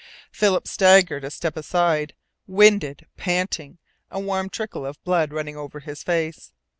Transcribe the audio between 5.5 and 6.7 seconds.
over his face.